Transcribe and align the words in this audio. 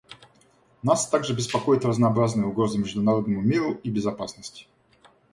Нас 0.81 1.07
также 1.07 1.35
беспокоят 1.35 1.85
разнообразные 1.85 2.47
угрозы 2.47 2.79
международному 2.79 3.39
миру 3.39 3.79
и 3.83 3.91
безопасности. 3.91 4.65